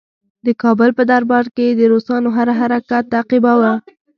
د 0.45 0.47
کابل 0.63 0.89
په 0.97 1.03
دربار 1.11 1.45
کې 1.55 1.63
یې 1.69 1.73
د 1.79 1.81
روسانو 1.93 2.29
هر 2.37 2.47
حرکت 2.59 3.03
تعقیباوه. 3.13 3.73